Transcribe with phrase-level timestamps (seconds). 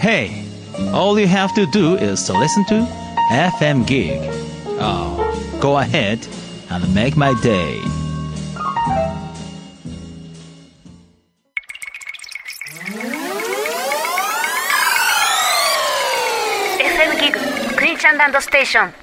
[0.00, 0.46] Hey,
[0.94, 2.88] all you have to do is to listen to
[3.30, 4.18] FM Gig.
[4.80, 6.26] Oh, go ahead
[6.70, 7.76] and make my day.
[16.80, 17.98] FM Gig, Green
[18.40, 18.94] Station.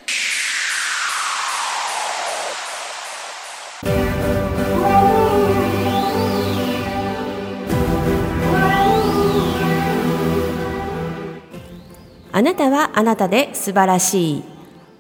[12.37, 14.43] あなたはあなたで素晴らしい。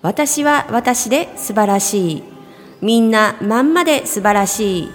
[0.01, 2.23] 私は私で素晴らしい。
[2.81, 4.91] みんなまんまで素晴らしい。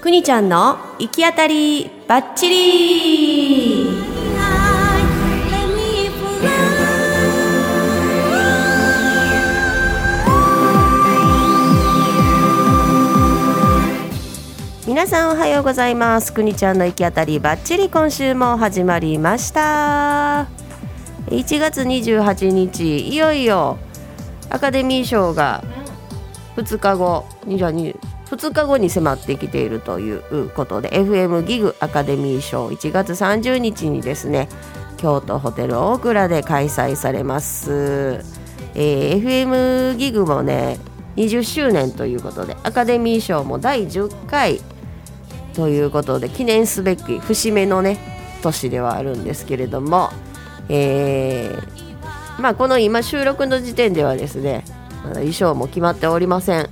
[0.00, 3.88] くにちゃんの行き当たりばっちり
[14.86, 20.59] 皆さんおはようございますくにちゃんの行き当たりばっちり今週も始まりました
[21.26, 23.78] 1月28日いよいよ
[24.48, 25.62] アカデミー賞が
[26.56, 34.48] 2日後2日後に迫ってきているということで FM ギグアカデミー賞1月30日にですね
[34.96, 38.22] 京都ホテル大倉で開催されます、
[38.74, 40.78] えー、FM ギグもね
[41.16, 44.60] 20周年ということでアカデミー賞も第10回
[45.54, 47.98] ということで記念すべき節目のね
[48.42, 50.08] 年ではあるんですけれども、
[50.72, 54.64] えー、まあこの今収録の時点ではですね
[55.02, 56.70] まだ衣装も決まっておりません。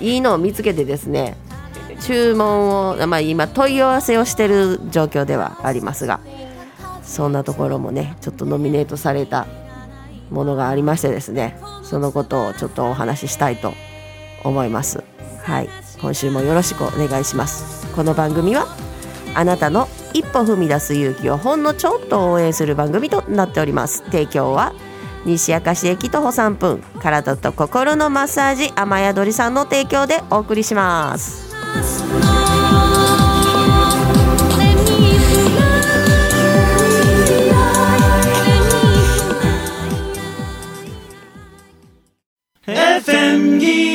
[0.00, 1.36] いいのを見つけてですね
[2.00, 6.20] 注文を、まあ、今問い合わせをしてる状況ではありますが
[7.02, 9.46] そんなところもねちょっとノミネートされた
[10.30, 13.72] ものがありましてですねそのことをちょっとお話ししたいと
[14.42, 15.02] 思います。
[15.42, 15.68] はい。
[16.00, 17.86] 今週もよろしくお願いします。
[17.94, 18.66] この番組は
[19.34, 24.02] あなたの一歩踏み出す勇気をほんのちょっと応援する番組となっております。
[24.04, 24.72] 提供は
[25.26, 31.52] 西明石駅徒歩3分体と心のマッサージ雨宿りさんの提供でお送りします。
[42.66, 43.93] FM ギ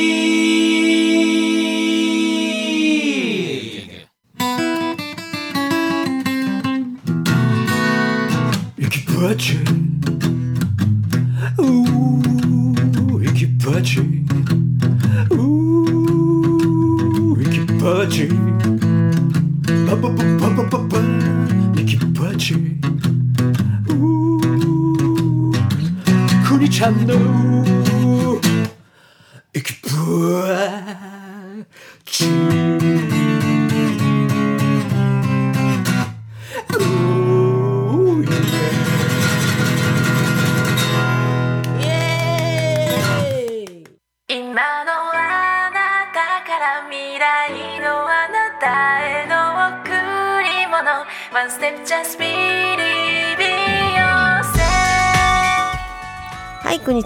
[26.70, 27.00] くにちゃん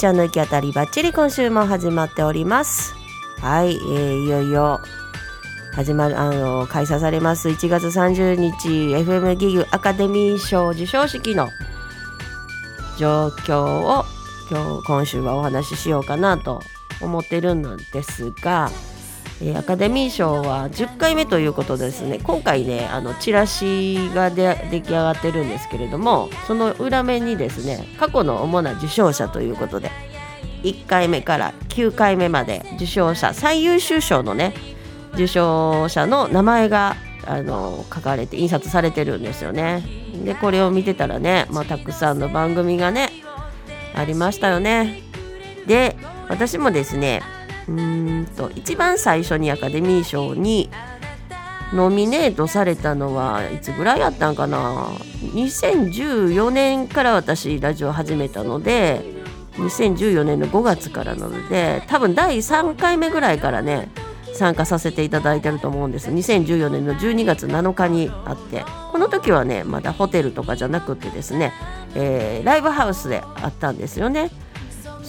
[0.04, 2.94] ちゃんの行き当たりばっちり今週も始まっております
[3.40, 3.64] は。
[3.64, 4.80] い、えーいよいよ
[5.72, 11.48] 始まるあの開催されます1月30日 FM ギグアカデミー賞授賞式の
[12.98, 14.04] 状況を
[14.50, 15.36] 今日今週は。
[15.36, 16.60] お話ししようかなと
[17.00, 18.70] 思ってるんですが、
[19.42, 29.90] えアカデミー賞は10回目ということですね今回ねあのチラシがで出来上がってるんですけれどもその裏面にですね過去の主な受賞者ということで
[30.62, 34.54] 1回目から9回目まで受賞者最優秀賞のね
[35.14, 36.96] 受賞者の名前が
[37.26, 39.82] あの書かれて印刷されてるんですよね。
[40.24, 43.10] でこれを見てたらね、まあ、たくさんの番組がね
[43.94, 45.00] ありましたよね。
[45.66, 45.96] で
[46.28, 47.22] 私もですね
[47.68, 50.70] うんと一番最初にアカデミー賞に
[51.72, 54.88] ノミネートされたのはいつぐらいやったんかな
[55.34, 59.00] ？2014年から私ラジオ始めたので
[59.54, 63.88] 2014年の5月からなので多分第3回目ぐらいからね
[64.34, 66.10] 参加させていただいてると思うんです。
[66.10, 68.64] 2014年の12月7日にあって。
[68.94, 71.52] この時はねまだホテルとかじゃなくてですね、
[71.96, 74.30] えーライブハウスであったんですよね。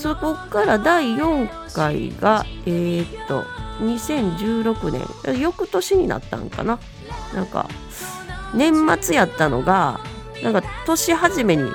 [0.05, 3.43] そこから第4回がえーっと
[3.79, 4.91] 2016
[5.25, 5.39] 年。
[5.39, 6.77] 翌年になったんかな。
[7.33, 7.67] なんか
[8.53, 8.71] 年
[9.01, 9.99] 末やったのが
[10.43, 11.73] なんか年始めに移っ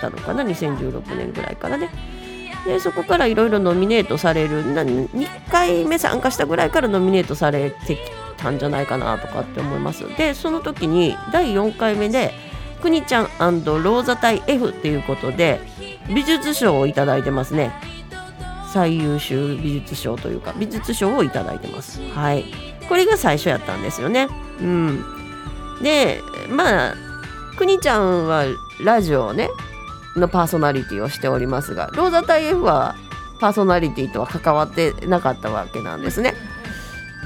[0.00, 0.44] たのかな。
[0.44, 1.90] 2016年ぐらいからね。
[2.64, 4.64] でそこからいろいろノミネートされる。
[4.74, 7.98] な2回目参加したぐらいからノミネートされてき
[8.36, 10.04] たんじゃないかなとかって思います。
[10.16, 12.32] でその時に第4回目で
[12.80, 15.60] くにちゃんローザ隊 F っていうことで
[16.08, 17.72] 美術賞をいただいてますね。
[18.72, 22.00] 最優秀美術賞というか美術賞をいただいてます。
[22.14, 22.44] はい。
[22.88, 24.28] これが最初やったんですよね。
[24.60, 25.04] うん。
[25.82, 26.94] でまあ
[27.56, 28.44] くにちゃんは
[28.82, 29.50] ラジオね
[30.16, 32.94] のパーソナリティをしておりますがローザ隊 F は
[33.40, 36.34] パーソナリティとは関わってなかったわけなんですね。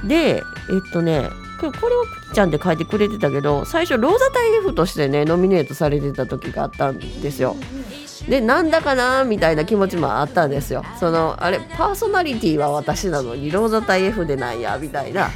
[0.05, 1.31] でえっとね
[1.61, 7.56] これをくにちゃんで書いてくれてたけど最初ローザ隊 F としてねノミネートされてた時があったんですよ。
[8.28, 10.84] でなんだかなみたいな気持ちもあったんですよ。
[10.99, 15.31] そのあれパーソナリティは私なのにローザ隊 F でなんやみたいな。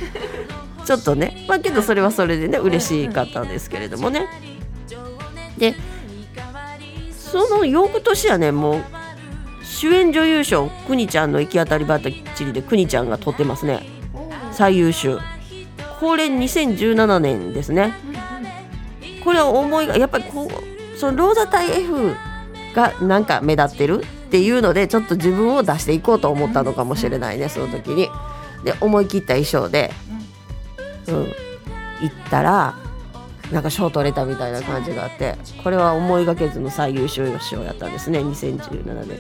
[0.84, 1.44] ちょっとね。
[1.48, 4.26] まあけどそれはそれでね嬉しかったんですけれどもね。
[5.56, 5.74] で
[7.12, 8.84] その翌年はねもう
[9.62, 13.86] 主演女優賞くにちゃんの行き当たりばったりでくにちゃんが取ってますね。
[14.50, 15.18] 最優秀。
[16.00, 17.94] これ2017年ですね。
[19.22, 22.16] これは思いがやっぱりこうそのローザ隊 F
[22.74, 28.08] がなんか目立ってるっていうのでちょっと自分を出していこうと思ったのかもしれないねその時に。
[28.64, 29.90] で思い切った衣装で
[31.08, 31.32] うん。
[32.02, 32.74] 行ったら
[33.52, 39.18] なんか賞取れたみたいな感じがあってこれは思いがけずの最優秀賞やったんですね2017年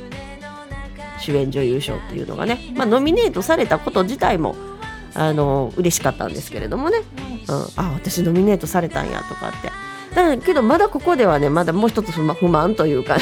[1.18, 4.54] 主演女優賞っていうのがね、まあ、ノミネートされたこと自体も
[5.14, 6.98] あの嬉しかったんですけれどもね、
[7.48, 9.70] うん、あ私ノミネートされたんやとかって
[10.14, 13.18] だけどまだここではねまだもう一つ不満というか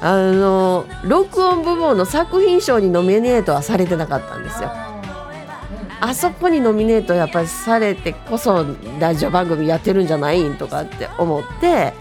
[0.00, 4.70] あの録音部門の作品賞にノミネートはされてなかったんですよ。
[6.00, 8.66] あそこにノミネートやっぱりされてこそ
[8.98, 11.94] ラジオ番組やってるんじゃないんとかって思って、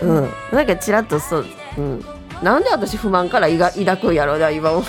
[0.00, 0.30] うん。
[0.50, 1.46] なんかちらっとそう、
[1.76, 2.04] うん、
[2.42, 4.84] なんで私不満からいが抱くんやろうな今思う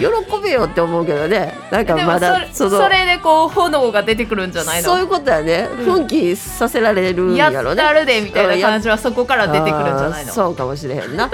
[0.00, 1.54] 喜べよって思うけどね。
[1.70, 4.88] なんかまだそそれでこう炎が出てくるんじゃないの？
[4.88, 7.82] そういうことやね、奮起させられるんややろね。
[7.82, 10.32] ったるでみたいな感じはそこから出てくるんじゃないの？
[10.32, 11.30] そうかもしれへんな。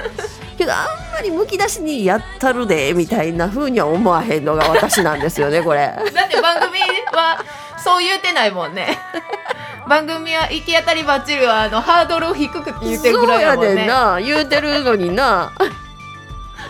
[0.59, 5.81] けどあんまりむき出しにやったるでみたいな風には思わへんのが私なんですよねこれ。
[6.15, 6.81] だって番組
[7.13, 7.45] は
[7.83, 8.99] そう言うてないもんね。
[9.89, 14.21] 番組は行き当たりばっちりはあのハードルを低くって言ってるぐらいやもんそうやねんねな。
[14.21, 15.53] 言うてるのにな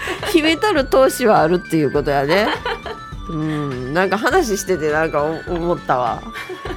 [0.33, 2.49] 決めたる投資はあるっていうことやね。
[3.29, 3.95] うん。
[3.95, 6.23] なんか話しててなんかお思ったわ。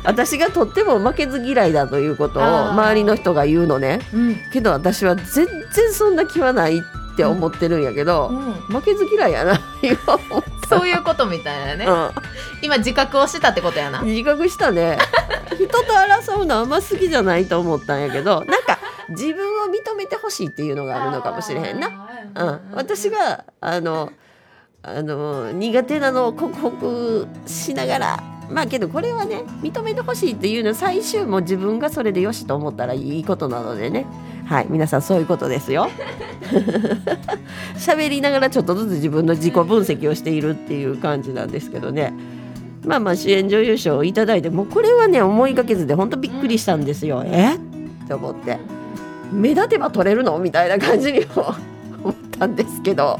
[0.03, 3.99] 私がとっても負けず嫌いだということを周りの人が言うのね。
[4.13, 4.35] うん。
[4.51, 6.81] けど私は全然そんな気はないっ
[7.15, 8.53] て思ってるんやけど、うん。
[8.75, 9.59] 負けず嫌いやな
[10.67, 12.13] そういうことみたいなね、た、
[12.61, 14.01] 今自覚をしてたってことやな。
[14.01, 14.99] うん、自覚したね。
[15.55, 18.78] 人と争うのあんま好きじゃないと思ったんやけどなんか
[19.11, 24.11] 自分を認めてほしいっていうのがあるのかもしれへんな、うん、私があの
[24.81, 34.05] あの苦手なのを克服しながらまあけどこれはね認めてほしいっていうのは最終も自分がそれでよしと思ったらいいことなのでね。
[34.45, 34.67] はい。
[34.69, 35.89] 皆さんそういうことですよ。
[37.77, 42.13] 喋りながらちょっとずつ自分の自己分析をしているっていう感じなんですけどね。
[42.83, 47.55] まあまあ主演女優賞をいただいてもうこれはね思いがけずで本当びっくりしたんですよ、え？
[47.55, 47.59] っ
[48.07, 48.57] て思って
[49.31, 50.37] 目立てば取れるの？
[50.39, 51.55] みたいな感じにも
[52.03, 53.19] 思ったんですけど。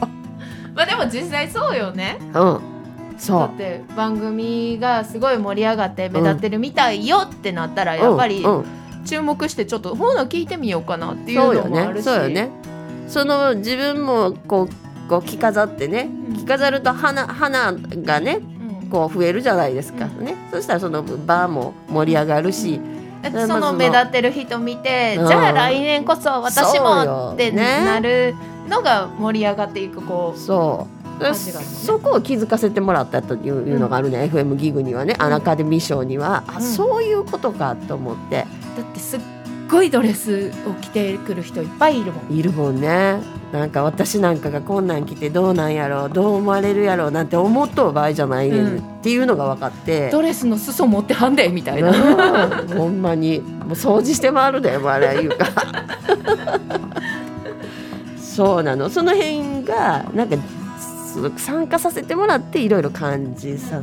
[0.75, 2.17] まあでも実際そうよね。
[2.21, 2.31] うん。
[2.31, 2.61] だ
[3.17, 3.50] そう。
[3.53, 8.66] って番組がすごい盛り上がって目立ってるみたいよってなったらやっぱりうんうん。
[9.06, 11.95] 注目してちょっとほうの聞いてみようかなっていうのもあるし。
[11.97, 12.01] ね。
[12.04, 12.49] そうよね。
[13.07, 14.69] その自分もこう
[15.09, 16.35] こう着飾ってねうん。
[16.37, 18.39] 着飾ると花花がね
[18.83, 18.89] うん。
[18.89, 20.35] こう増えるじゃないですか、ね。
[20.51, 22.98] そしたらその場も盛り上がるし、だって
[23.47, 25.28] その目立ってる人見て、うん。
[25.28, 27.31] じゃあ来年こそ私もよ。
[27.33, 27.83] ってね。
[27.85, 28.35] なる
[28.68, 30.99] のが盛り上がっていくこうそう。
[31.35, 36.61] そこを気づかせてもらったといういうのがあるね、FM ギグにはね、アナカデミー賞には、あうん。
[36.61, 38.45] そういうことかと思って。
[38.78, 39.19] だってすっ
[39.69, 42.33] ごいドレスを着てくる人いっぱいいるもん。
[42.33, 48.77] いるもんねなんか私なんかがこんなん着てどうなんやろうどう思われるやろうなんて思っとう場合じゃないねんうん。
[48.77, 51.89] っていうのが分かって、ドレスの裾持ってはんでみたいな、
[52.61, 53.39] うんほんまに。
[53.39, 55.47] もう掃除して回るでもうあれいうか。
[58.21, 58.89] そうなの。
[58.89, 60.37] その辺がなんか
[60.69, 63.81] す参加させてもらっていろいろ感じさ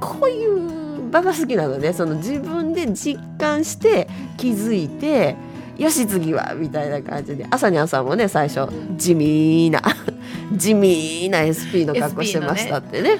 [0.00, 1.92] こういう場が好きなのね。
[1.92, 5.36] その自分で実感して気づいて
[5.76, 9.82] よし次はみたいな感じで朝に朝もね最初地味な
[10.54, 13.18] 地味な SP の格好してましたってね。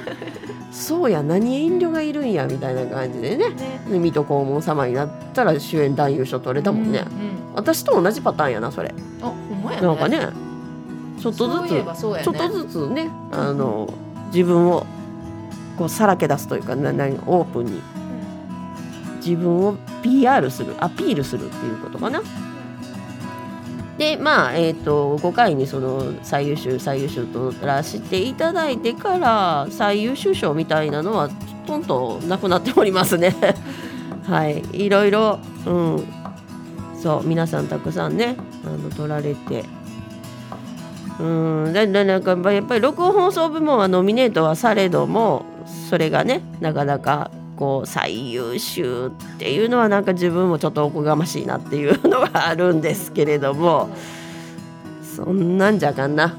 [0.71, 3.51] そうや何遠慮がいるんやみたいな感じでね。
[3.89, 8.93] で水戸黄門様になったら主演男優賞取れたもんね、うん私と同じパターンやなそれ。
[9.23, 9.87] あほんまやね。
[9.87, 10.29] なんかね
[11.21, 11.85] ちょっとずつね。
[11.97, 13.89] ちょっとずつねあの
[14.33, 14.85] 自分を
[15.79, 17.83] こうさらけ出すというかななオープンに。
[19.25, 22.21] 自分を PR するアピールするっていうことかな。
[23.99, 31.31] でまあえー、と5回にその最優秀最優秀とらせていただいてから最優秀賞みたいなのは
[31.67, 33.35] とんとなくなっておりますね。
[34.27, 34.63] はい。
[34.73, 36.05] いろいろ、うん、
[37.01, 38.37] そう皆さんたくさんね
[38.67, 39.65] あの取られて。
[41.21, 41.23] う
[41.69, 41.73] ん。
[41.73, 45.45] ででなんかやっぱり録音放送部門はノミネートはされども
[45.89, 53.89] それがねなかなかこう最優秀っていうのはなんか自分もちょっとおこがましいなっていうのがあるんですけれども
[55.17, 56.37] そんなんじゃあかんな。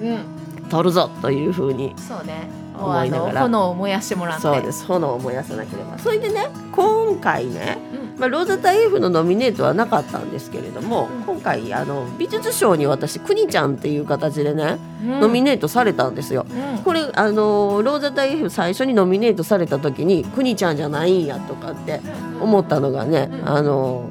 [0.00, 0.68] うん。
[0.70, 2.48] 取るぞというふうにそうね。
[2.76, 3.42] 思いながら。
[3.42, 4.42] 炎を燃やしてもらって。
[4.42, 4.86] そうです。
[4.86, 5.98] 炎を燃やさなければ。
[5.98, 11.22] それでね今回ね、うんまあ、ローザタ F のノミネートはなかったんですけれども、うん。
[11.24, 15.20] 今回あの美術賞に私くにちゃんっていう形でね、うん。
[15.20, 16.46] ノミネートされたんですよ。
[16.48, 16.82] うん。
[16.82, 22.00] これあのローザタ F 最初にノミネートされた時にくにちゃんじゃないんやとかって
[22.40, 23.48] 思ったのがね、うん。
[23.48, 24.08] あの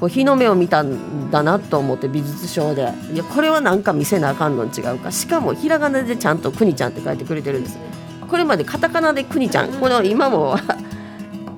[0.00, 2.92] こう日の目を見たんだなと思って美術賞で。
[3.12, 5.12] いやこれはなんか見せなあかんのん違うか。
[5.12, 7.78] しかもひらがなでちゃんとくにちゃんって書いてくれてるんです。
[8.26, 9.68] これまでカタカナでくにちゃん。
[9.72, 10.56] この今も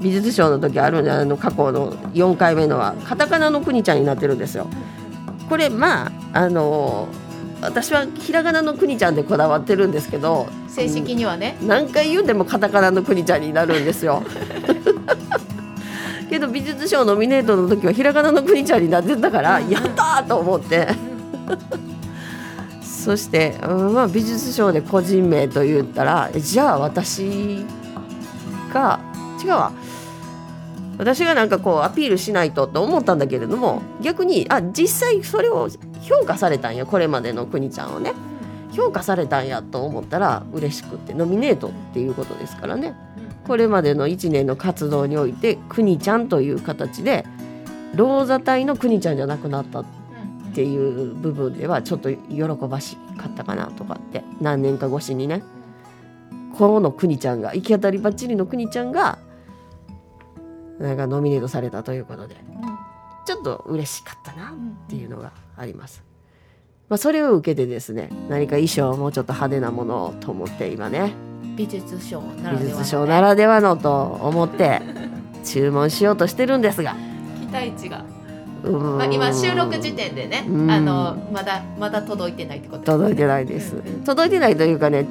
[0.01, 2.95] 美術賞の時あるんであの過去の4回目のは。
[3.05, 4.67] カタカナのくにちゃんになってるんですよ。
[5.49, 7.09] これまああの
[7.61, 14.23] 私はひらがなのくにちゃんでこだわってるんですけど正式にはね、何回言うてもカタカナのくにちゃんになるんですよ。
[16.31, 20.87] けど美術賞ノミネートの時はひらがなのくにちゃんになってたから、やったーと思って。
[22.83, 27.65] そして、うんまあ、美術賞で個人名と言ったらえじゃあ私
[28.73, 29.01] が
[29.43, 29.73] 違うわ
[31.01, 35.71] 私がなんかこうアピールしないとと思ったんだけれども逆にあ実際それを
[36.03, 38.13] 評価されたんやこれまでのくにちゃんをね。
[38.73, 42.95] 評価されたんやと思ったら嬉しくってノミネートっていうことですからね。
[43.47, 47.25] これまでの1年の活動においてくにちゃんという形で
[47.95, 49.85] ローザ隊のくにちゃんじゃなくなったっ
[50.55, 55.43] ていう部分ではちょっと喜ばしかったかなとかって何年か越しにね。
[56.59, 59.19] このくにちゃんが行き当たりばっちりのくにちゃんが
[60.81, 62.37] なんかノミネートされたということで。
[63.27, 64.55] ちょっと嬉しかったなっ
[64.89, 66.03] ていうのがあります。
[66.89, 71.13] まあ、それを受けてですね何か衣装をもうちょっと派手なものをと思って今ね。
[71.57, 72.79] 美術賞なら美ではのね。
[72.79, 74.83] 術賞ならではのと思って
[75.45, 76.97] 注文しようとしてるんですが。
[77.41, 78.05] 期待値が、
[78.65, 80.71] まあ、今収録時点でねうん。
[80.71, 83.77] あのまだまだ届いてないってこと届いてないです。
[84.05, 85.07] 届いてないというかね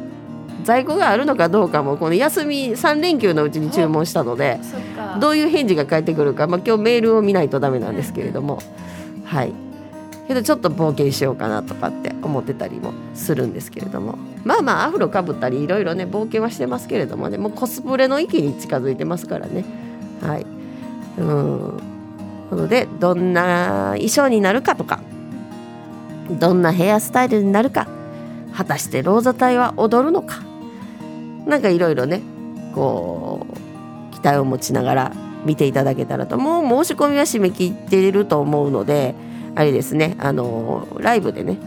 [0.63, 4.87] 在庫があるのかどうかもこの休み3連休のうちに注文したのでそっか
[5.19, 8.59] どういう返事が返ってくるか、まあ、今日メールを見ないとダメなんですけれども。
[9.25, 9.53] はい。
[10.27, 14.19] けどちょっと冒険しようかなとかって思ってたりもするんですけれども。
[14.43, 17.37] まあまあアフロかぶったりいろいろね冒険はしてますけれどもね。
[17.39, 19.65] もうコスプレの域に近づいてますからね。
[20.21, 20.45] はい。
[21.17, 21.81] うん。
[22.51, 24.99] なのでどんな衣装になるかとか。
[26.29, 27.87] どんなヘアスタイルになるか。
[28.55, 30.43] 果たしてローザ隊は踊るのか。
[31.47, 32.21] なんかいろいろね
[32.75, 33.28] こう
[34.21, 35.11] 期待を持ちながら
[35.45, 39.15] 見ていただけたらともう申し込みは締め切っていると思うので
[39.55, 41.57] あれですねあのライブでね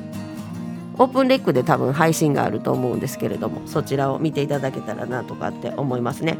[0.98, 6.36] オープンレックで多分配信があると思うんですけれどもそちらを見ていただけたらなとかって思いますね。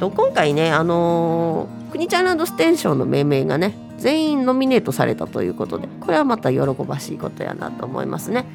[0.00, 8.46] と今回ねあのー、国ちゃんランドステーションの命名がね全員ノミネートされたということでこれはまた喜ばしいことやなと思いますね。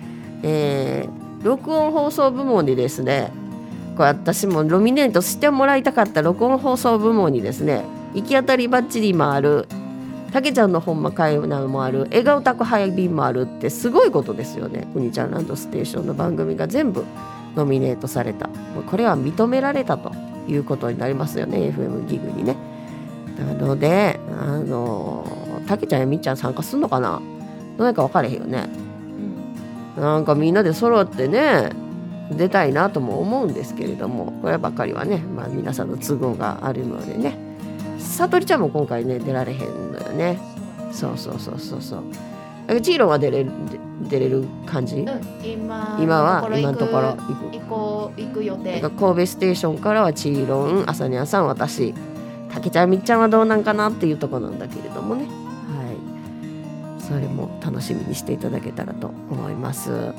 [0.44, 3.32] えー録音放送部門にですね
[4.02, 9.68] 私もノミネートしてもらいたかった録音放送部門にですね行き当たりばっちりもある
[10.32, 14.88] たけちゃんのほんまかいなもある笑顔宅配便もあるってすごいことですよね。
[14.94, 17.04] くにちゃんランドステーションの番組が全部
[17.56, 18.50] ノミネートされた。
[18.90, 20.14] これは認められたと
[20.48, 22.56] いうことになりますよね FM ギグにね。
[23.38, 25.26] なのであの
[25.68, 27.22] たけちゃんやみっちゃん参加すんのかな？
[27.78, 28.70] どうやか分かれへんよね。
[29.98, 31.72] なんかみんなで揃ってね
[32.38, 37.38] 出たいなとも思うんですけれどもこればっかりはね、まあ、皆さんの都合があるのでね。
[38.00, 40.40] さとりちゃんも今回ね出られへんのよね。
[40.92, 42.04] そうそうそうそうそう。
[42.68, 43.52] だからチーロンは出れる
[44.10, 45.08] 出れる感じ、うん
[45.44, 47.12] 今今はの今のところ。
[47.12, 48.82] 行行くく行こう行く予定。
[48.82, 51.94] 神戸ステーションからはチーロン朝にゃんさん私
[52.54, 55.26] たけちゃんみっちゃんはどうなんかなっていうところなんだけれどもね。
[55.26, 55.30] は
[57.00, 57.02] い。
[57.02, 60.14] それも楽しみにしていただけたらと思います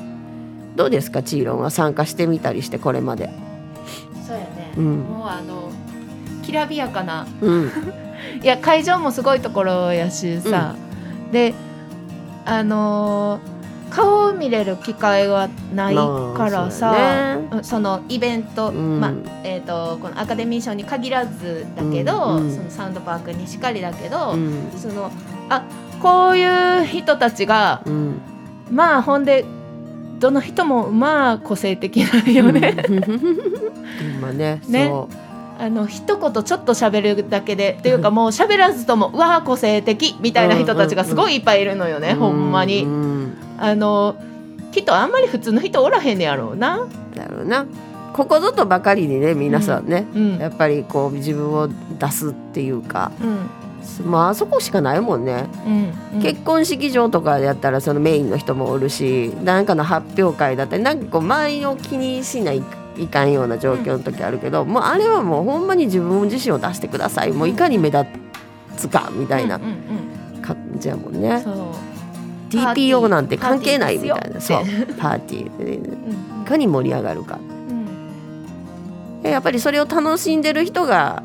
[0.75, 1.23] どうですか？
[1.23, 3.29] チーロンは参加してみたりしてこれまで。
[4.27, 4.99] そうやね、うん。
[5.01, 5.71] もうあの
[6.43, 7.27] きらびやかな。
[7.41, 7.71] うん。
[8.41, 10.75] いや会場もすごいところやしさ、
[11.31, 11.53] で
[12.45, 13.53] あのー
[13.93, 18.99] 顔を見れる機会がないからさ、まあねうんそのイベント、うん。
[18.99, 19.11] まあ
[19.43, 22.51] えー、とこのアカデミー賞に限らずだけど、うんうん。
[22.51, 24.71] そのサウンドパークにしかりだけど、うん。
[24.75, 25.11] その
[25.49, 25.61] あ
[26.01, 28.19] こういう人たちがうん。
[28.71, 29.45] まあほんで
[30.23, 32.75] どの人もまあ個性的なんよね。
[34.21, 34.87] まあねね。
[34.87, 35.09] そ
[35.59, 44.15] あの一言ちょっと喋るだけでっていうかもう喋らずともうわあ個性的みたいな人たちがすごいいっぱいいるのよね、うほんまに、うんあの
[44.71, 46.87] きっとあんまり普通の人おらへんねやろうな。
[47.15, 47.67] だろうな。
[48.13, 50.37] ここぞとばかりにね皆さんね、うん。
[50.37, 53.49] やっぱりこう自分を出すっていうかうん
[54.05, 56.21] まああそこしかないもんね、うんうん。
[56.21, 62.63] 結婚式場とかやったらそのメインの人もおるし何かの発表会だったりなんかこう周りを気にしない
[62.97, 67.31] いかんような状況の時あるけど、もうあれはもうほんまに自分自身を出してください。
[67.31, 68.05] もういかに目立
[68.77, 69.67] つかみたいなうんう
[70.39, 71.33] ん感じやもんね、う。
[71.39, 71.55] んそう、
[72.51, 74.39] TPO なんて関係ないみたいな。
[74.39, 74.63] そう。
[74.99, 77.39] パーティーでいかに盛り上がるか。
[77.69, 79.23] うん。
[79.23, 81.23] でやっぱりそれを楽しんでる人が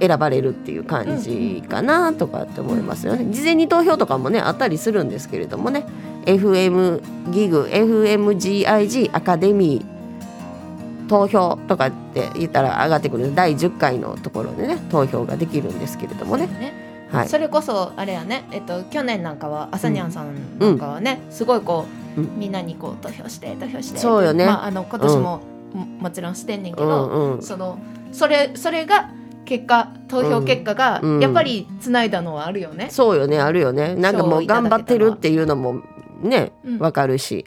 [0.00, 3.26] 選ばれるっていう感じかなとかって思いますよね。
[3.32, 5.84] 事前に投票とかもねあったりするんですけれどもね。
[6.26, 16.46] FM ギグ FMGIG アカデミー投票とかって言ったら上がってくる第10回のところでね投票ができるんですけれどもね。
[16.46, 16.88] ね。
[17.10, 21.86] はい、それこそあれやね、えっと、去年なんかは朝にゃんさんなんかはね、すごいこ
[22.16, 22.38] う、うん。
[22.38, 23.98] みんなにこう投票して投票して。
[23.98, 24.44] そうよね。
[24.44, 25.40] まあ、あの今年も、
[25.72, 27.42] ももちろんしてんねんけうど、んうん。
[27.42, 27.78] その
[28.12, 29.10] それそれが
[29.48, 31.20] 結果投票結果がうん。
[31.20, 32.88] やっぱりつないだのはあるよね。
[32.90, 33.40] そうよね。
[33.40, 33.94] あるよね。
[33.94, 35.82] なんかもう頑張ってるっていうのも
[36.22, 36.78] ねうん。
[36.78, 37.46] わかるし、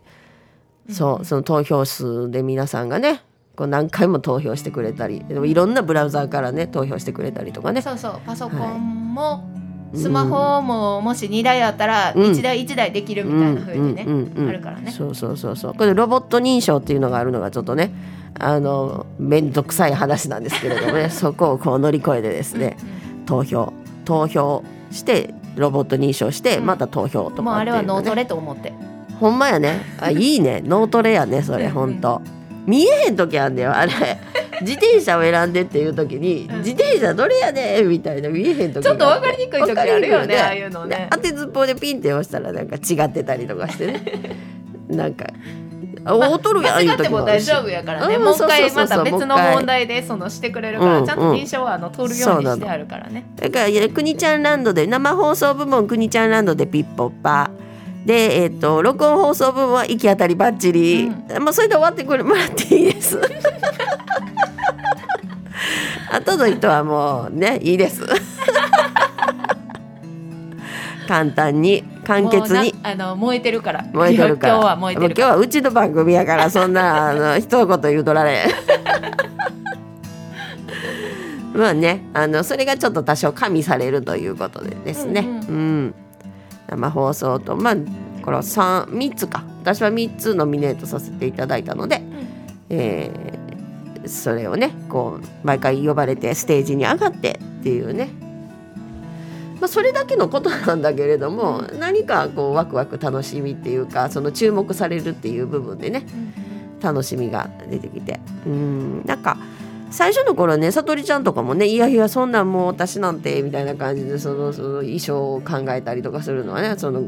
[0.90, 3.22] そうその投票数で皆さんがね
[3.56, 7.82] こう何回も投票してくれたりでもいろんなブラウザーからね投票してくれたりとかね。
[7.82, 8.22] そうそう。
[8.26, 9.61] パソコンも、うん
[9.94, 14.92] スマホももし2台あったらうん1台1台できるみたいな風にね、うんうんうんあるからね。
[14.92, 15.74] そうそうそうそう。
[15.74, 17.92] これロボット認証っていうのがあるのがちょっとね
[18.40, 22.78] あの面倒くさい話なんですけれどもね そこをこう乗り越えてですね
[23.26, 23.74] 投票。
[24.06, 26.66] 投票してロボット認証してうん。
[26.66, 28.74] また投票とかもうあれは脳トレと思って。
[29.20, 29.82] ほんまやね。
[30.00, 30.64] あいいね。
[30.66, 32.22] 脳トレやねそれうんほんと。
[32.66, 33.92] 見えへん時あんだよあれ
[34.62, 36.58] 自転車を選んでっていう時に、うん。
[36.60, 41.08] 自転車どれやねんみたいな見えへん時ちょっと分かりにくい時あるよねああいうのね。
[41.12, 44.04] 当てずっぽうでピンって押したらなんか違ってたりとかしてね。
[44.90, 45.26] なんか
[46.04, 53.26] あまあ劣るやん間違って時も大丈夫やからね、うんもう一回また別の問題でそのしてくれるから、うんちゃんと認証はあの取るようにしてあるからね。
[53.36, 57.52] だからいやくにちゃんランドで生放送部門くにちゃんランドでピッポッパ
[58.06, 63.20] でえっ、と録音放送部門は行き当たりばっちり、まあそれで終わってくれもらっていいです
[66.12, 68.04] あとの人はもうねいいです。
[71.08, 72.76] 簡単に簡潔に。
[72.84, 73.86] あの燃えてるから。
[73.94, 74.54] 燃えてるから。
[74.56, 78.48] 今日は燃えてるもう今日はうちの番組やからそんなあの一言言うとられん。
[81.58, 85.96] まあねあのそれがちょっと多少加味されるということでですね、ううん。
[86.68, 87.76] 生放送とまあ
[88.22, 89.44] これは 3, 3つか。
[89.62, 92.02] 私は3つノミネートさせていただいたので、
[92.70, 93.31] えー
[94.06, 98.10] それをねこう毎回呼ばれてステージに上がってっていうね。
[99.60, 106.04] まあ、それだけのことなんだけれども何かこうワクワク楽しみっていうかその注目されるっていう部分でね
[106.82, 108.20] 楽しみが出てきて。
[108.46, 109.38] うんなんか
[109.92, 117.02] 最初の頃ねさとりちゃんとかもねいやいやそんなんもう私なんてみたいな感じでそのその衣装を考えたりとかするのはねその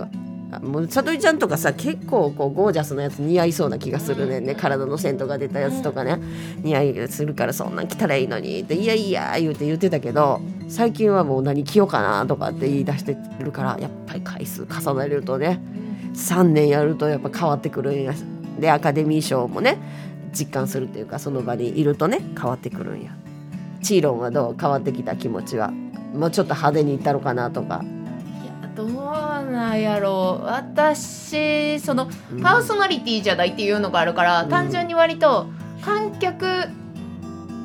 [0.60, 4.40] もうさとりちゃんとかさ結構こうゴージャスなやつ似合いそうな気がするね。
[4.40, 4.46] ん。
[4.46, 6.20] ね体の線とか出たやつとかね。
[6.62, 15.62] 似合いするからそんなん着たらいいのにっていやいや言うて言ってたけど最近はもう何着ようかなとかって言い出してるからやっぱり回数重ねるとね
[16.14, 18.14] 3年やるとやっぱ変わってくるんや。
[18.60, 19.78] でアカデミー賞もね
[20.32, 23.16] 実感するっていうかその場にいるとね変わってくるんや。
[23.82, 24.56] チーロンはどう？
[24.58, 25.72] 変わってきた気持ちは。
[26.14, 27.84] もうちょっと派手にいったのかなとか、
[29.74, 30.46] なんやろう。
[30.46, 32.42] 私そのうん。
[32.42, 34.50] パーソナリティじゃないっていうのがあるから、うん。
[34.50, 35.48] 単純に割と
[35.82, 36.46] 観客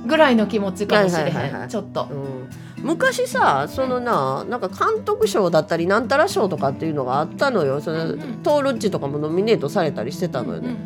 [0.06, 2.08] ぐらいの気持ちかもしれへん、ちょっと。
[2.10, 2.48] うん。
[2.82, 7.80] 昔さそのななんか監督賞だったりなんたら賞とかっていうのがあったのよ。
[7.80, 10.76] その、トールッチとかもノミネートされたりしてたのよね、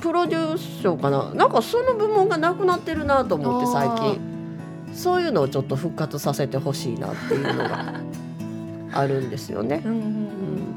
[0.00, 1.32] プロデュース賞かな。
[1.34, 4.32] なんかその部門がなくなってるなと思って最近。
[4.94, 7.94] そういうのをちょっと復活させてほしいなっていうのが
[8.92, 9.82] あるんですよね。
[9.86, 9.96] うんうん。
[9.96, 10.71] うん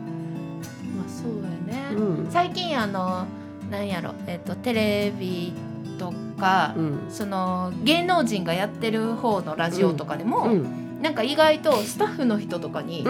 [1.96, 2.28] うん。
[2.30, 3.26] 最近あの
[3.70, 5.54] なんやろえっとテレビ
[5.98, 7.00] とか、うん。
[7.10, 10.86] その芸能人がやってる方のラジオとかでも、うん。
[11.02, 13.04] なんか意外とスタッフの人とかに、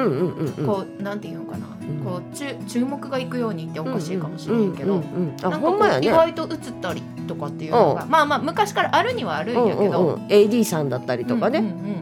[0.66, 2.04] こうなんていうのかな、ん。
[2.04, 5.02] こう注注目がいくようにっておかしいかもしれんけど、
[5.42, 11.80] なんか意外と映ったりとかっていうのが、まあまあ昔からあるにはあるんやけど、うんうんうん、AD さんだったりとかね、うんうんうん。
[11.80, 11.96] うん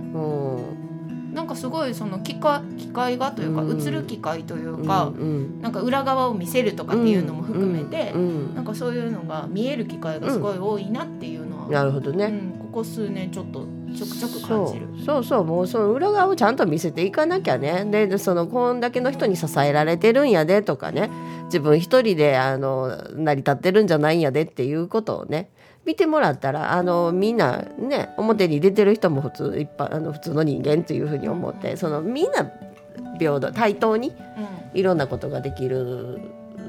[1.34, 3.82] なんかすごいその機械機械がというか、うん。
[3.82, 13.66] 映る機械というか、うんなんか裏側を見せるとかっていうのも含めて、うんうんなんかそういうのが見える機会がすごい多いなっていうのは、なるほどね、うん、ここ数年ちょっと
[13.96, 14.88] ちょくちょくそう感じる。
[15.06, 15.24] そう。
[15.24, 17.86] そうもうその裏側をちゃんと見せていかなきゃね。
[17.86, 21.10] ででそのこんだけの人に支えられてるんやでとかね。
[21.46, 25.50] 自分一人であの成り立ってるんじゃないんやでっていうことをね
[25.86, 32.50] 見てもらったらあのみんなね表に出てる人も普通一般あの普通の人間っていうふうに思ってそのみんな
[33.20, 34.18] 平等対等にうん。
[34.74, 36.20] いろんなことができる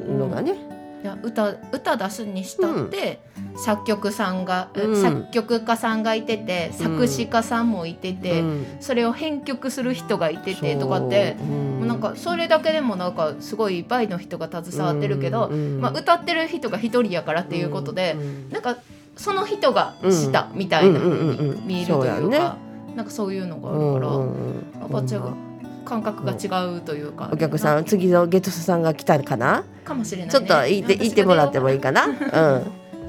[0.08, 0.54] のがね、
[1.02, 3.20] いや歌歌出すにしたって、
[3.56, 5.00] 作曲さんが、うん。
[5.00, 8.66] 作曲家さんがいてて作詞家さんもいてて、うん。
[8.80, 15.80] それを編曲する人がいててとかってそうなんかそれだけでもなんかすごいいっぱいの人が携わってるけど、うん。
[15.80, 18.50] まあ、歌ってる人が一人やからっていうことで、うん。
[18.50, 18.76] なんか
[19.16, 22.56] その人がしたみたいな見えるというか、
[22.96, 25.44] なんかそういうのがあるから、うんうん
[25.84, 29.64] 感覚が違うというか、お客さん次のゲストさんが来たかな？
[29.84, 32.06] かもしれない、ね、ちょっと言って言ってもらってもいいかな？
[32.06, 32.12] うう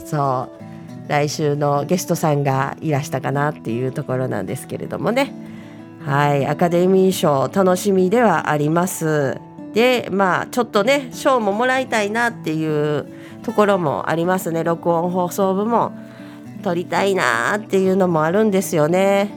[0.03, 0.49] ん、そ
[1.07, 1.09] う。
[1.09, 5.33] 来週のゲストさんがいらしたかなっていうところなんですけれどもね。
[6.05, 9.39] はい、アカデミー賞楽しみではあります。
[9.73, 13.07] で、まあちょっとね賞ももらいたいなっていう
[13.45, 14.63] ところもありますね。
[14.63, 15.93] 録音放送部も
[16.63, 19.31] 取りたいなっていうのもあるんですよね。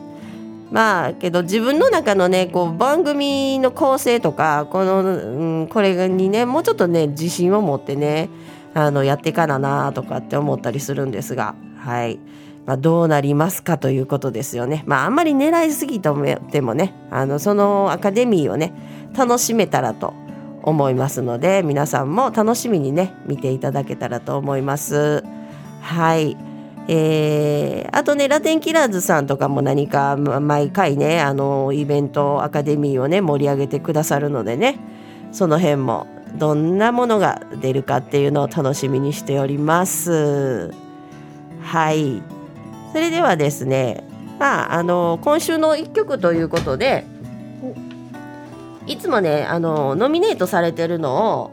[0.71, 8.31] まあけど自分の中のねこう番組の構成とかこの、うん、これにねもうちょっとね自信を持ってね
[8.75, 12.19] あのやっていかななとかって思ったりするんですがはい、
[12.67, 14.85] まあ、どうなりますかということですよね。
[14.87, 18.73] まああんまり狙いすぎてもねあのそのアカデミーをね
[19.17, 20.15] 楽しめたらと
[20.69, 25.25] 思いますので皆さんも楽しみにね見ていただけたらと思います。
[25.81, 26.37] はい
[26.89, 34.79] えーあとねラテンキラーズさんとかも何か毎回ねあのイベントアカデミーをね盛り上げてくださるのでね
[35.33, 40.73] その辺もどんなものが出るかっていうのを楽しみにしております。
[41.63, 42.23] はい
[42.93, 44.05] それではですね
[44.39, 47.05] まああの今週の一曲ということで
[48.89, 51.53] いつもねあのノミネートされてるのを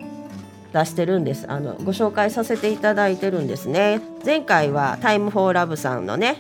[0.73, 1.45] 出してるんです。
[1.49, 4.01] あのご紹介させていただいてるんですね。
[4.25, 6.37] 前回はタイムフォーラブさんのね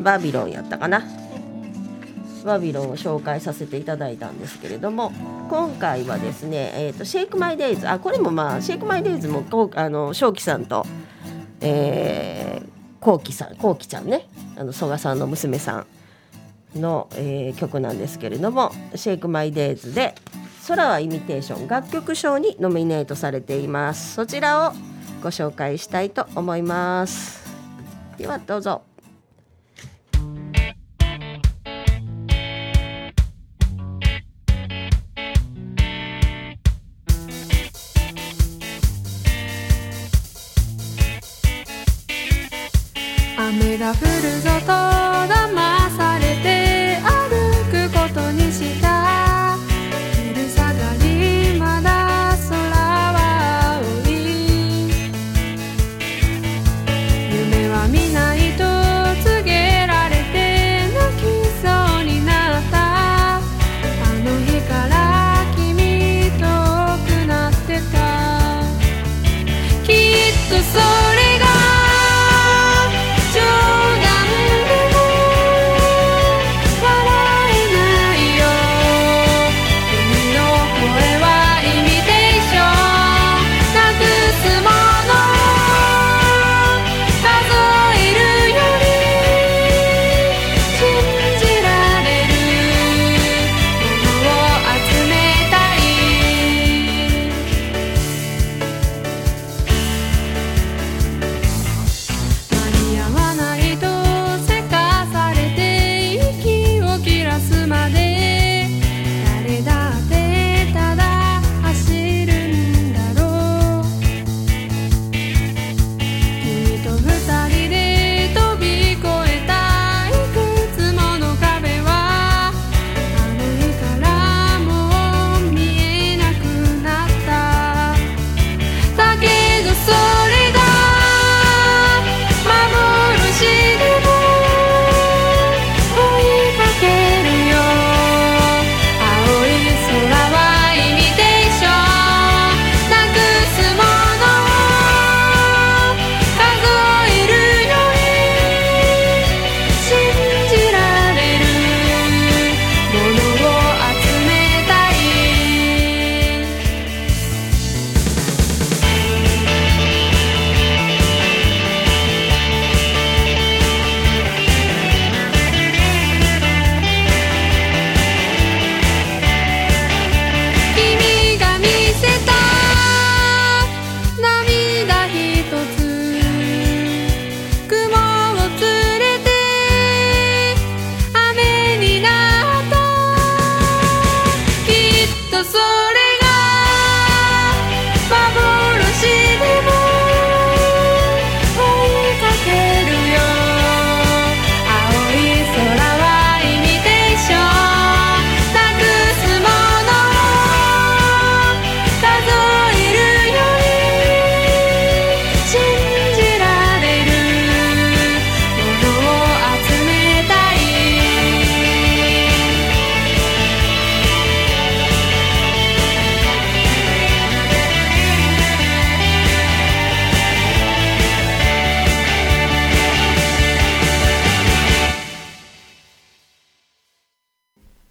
[0.00, 1.02] バビロンやったかな。
[2.44, 5.12] バビロンを紹介させていただいたんですけれども
[5.50, 7.88] 今回はですね、えー、とシェイクマイデイズ。
[7.88, 10.86] あこれもまあシェイクマイデイズもこうあの正輝さんと、
[11.60, 12.68] えー、
[13.00, 14.28] こうきさんこうきちゃんね。
[14.56, 15.86] あの曽我さんの娘さん。
[16.74, 20.14] の、えー曲なんですけれども「シェイクマイデイズで
[20.68, 24.14] 「空はイミテーション」楽曲賞にノミネートされています。
[24.14, 24.72] そちらを
[25.22, 27.42] ご紹介したいと思います。
[28.16, 28.87] ではどうぞ。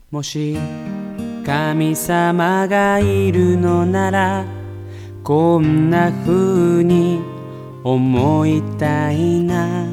[0.09, 0.57] もし
[1.45, 4.45] 神様がいるのなら
[5.21, 7.19] こんな風に
[7.83, 9.85] 思いたいな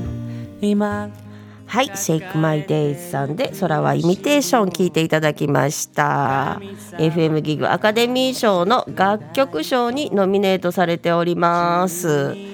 [0.61, 1.11] 今
[1.67, 6.61] はい、シェイクマイデイズさんで空はイミテーション聞いていただきました。
[6.99, 12.54] FM ギグアカデミー賞の楽曲賞にノミネートされております。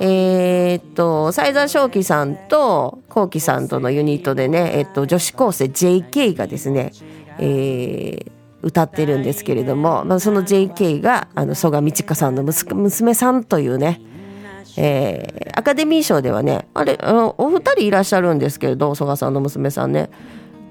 [0.00, 6.92] えーっと、西座正輝さんとコウキさんとのユニットでね、えっと、女子高生 JK がですね、
[7.38, 14.00] えー歌ってるんですけれども、まあ、その JK があの曽我道香さんの娘さんというね、
[14.76, 20.10] えーアカデミー賞ではねあれあのお二人いらっしゃるんですけれど曽我さんの娘さんね。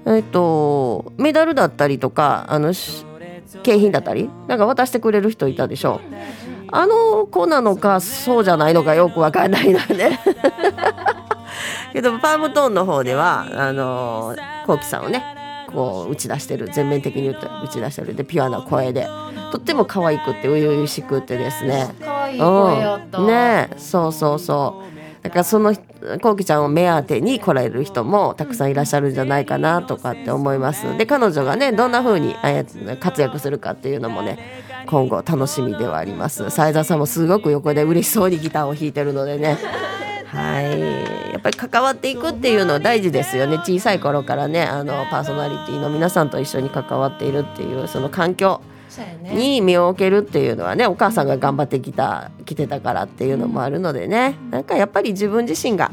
[0.06, 2.72] えっ、とメダルだったりとかあの
[3.64, 6.00] 景品だったりなんか渡してくれる人いたでしょ
[6.44, 6.45] う。
[6.72, 10.20] あの子なのかそうじゃないのかよくわかんないのよね。
[11.92, 15.24] けどパームトーンの方ではあのコウキさんをね
[15.72, 18.14] こう打ち出してる全面的に打って打ち出してる。
[18.14, 19.08] でピュアな声で
[19.52, 21.94] とっても可愛くって初々しくってですね。
[22.04, 23.18] 可愛い声やった。
[23.18, 24.95] うん、ねえそうそうそう
[25.26, 25.74] だからその
[26.22, 30.96] こうきちゃんを目当てに来られる人もたくさんいらっしゃるんじゃないかなとかって思います。
[30.96, 34.38] で彼女がねどんな風にえー活躍するかっていうのもね
[34.86, 36.48] 今後楽しみではあります。
[36.50, 39.58] 斉田さんもすごく横で嬉しそうにギターを弾いてるのでね。
[40.26, 40.80] はい。
[41.32, 43.56] やっぱり関わっていくっていうのは大事ですよね。
[43.58, 48.60] 小さい頃からねあのパーソナリティの皆さんと一緒に関わっているっていうその環境。
[49.22, 54.36] に身を置けるっていうのはねお母さんが頑張ってきた来てたからっていうのもあるのでね。
[54.50, 55.90] なんかやっぱり自分自身が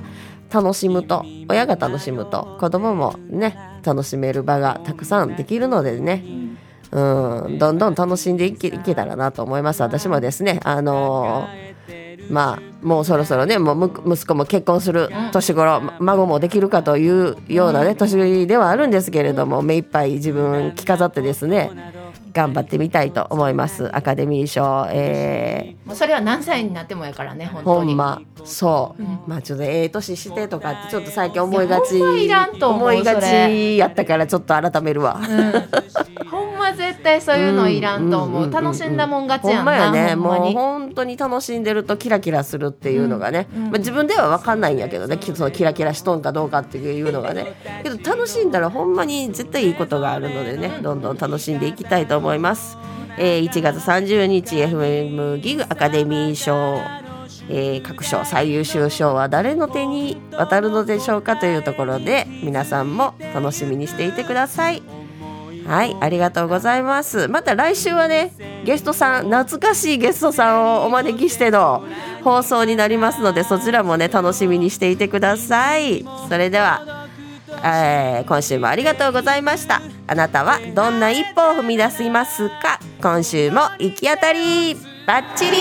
[0.51, 6.23] 楽しむと親が楽しむと子供もね楽しめる場がたくさんできるのでね。
[6.91, 7.57] うん。
[7.57, 9.81] どんどん楽しんでいけいけたらなと思います。
[9.81, 11.73] 私もですねあのー
[12.29, 21.71] まあもうそろそろねもうむ息子も結婚する年頃、ま孫もできるかというようなね年ではあるんですけれども目いっぱい自分着飾ってですね
[22.33, 23.95] 頑張ってみたいと思います。
[23.95, 27.89] アカデミー賞、えもうそれは何歳になってもやからね、本ー、当に。
[27.89, 28.21] ほんま。
[28.43, 31.99] そう、まあちょっとええ年してとかってちょっと最近思いがち。
[31.99, 35.19] いらんと思いがちやったからちょっと改めるわ、
[36.31, 38.51] ほん ま絶対そういうのいらんと思う。
[38.51, 39.85] 楽しんだもん勝ちやんな。
[39.85, 40.15] ほんね。
[40.15, 45.17] もう本当に楽しんでるとキラキラするっていうのがね、まあ、自分では分かんないんやけどね。
[45.17, 47.53] きそのキラキラしとんかどうかっていうのがね。
[47.83, 50.79] けど楽しんだらほんまに絶対いいことがあるのでね。
[50.81, 52.77] どんどん楽しんでいきたいと思います、
[53.17, 56.79] えー1月30日 FM ギグアカデミー賞。
[57.49, 65.02] えー各賞最優秀賞は誰の手に渡るのでしょうかというところで皆さんも楽しみにしていてください。
[65.65, 67.27] はい、ありがとうございます。
[67.27, 68.31] また来週はね、
[68.65, 71.83] ゲストさん、懐かしいゲストさんをお招きしての
[72.23, 76.05] 放送になりますので、そちらもね、楽しみにしていてください。
[76.29, 77.07] それでは、
[77.63, 79.81] えー今週もありがとうございました。
[80.07, 82.79] あなたはどんな一歩を踏み出しますか？
[83.01, 85.51] 今週も行き当たりバッチリ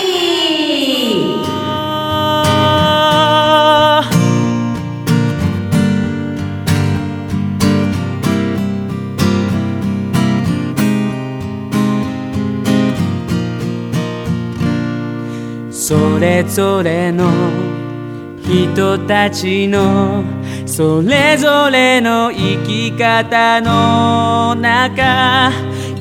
[15.93, 17.29] それぞれの
[18.41, 20.23] 人たちの
[20.65, 25.51] それぞれの生き方の中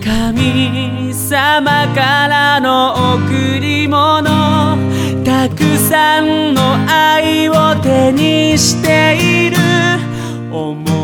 [0.03, 4.31] 神様からの贈り物
[5.27, 9.59] たくさんの愛を手にしている。
[10.51, 11.02] 思